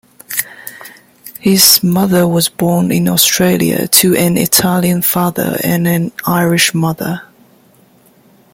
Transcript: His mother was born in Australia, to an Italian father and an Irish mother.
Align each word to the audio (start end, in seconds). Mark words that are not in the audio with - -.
His 1.39 1.83
mother 1.83 2.27
was 2.27 2.49
born 2.49 2.91
in 2.91 3.07
Australia, 3.07 3.87
to 3.87 4.15
an 4.17 4.35
Italian 4.35 5.03
father 5.03 5.59
and 5.63 5.87
an 5.87 6.11
Irish 6.25 6.73
mother. 6.73 7.21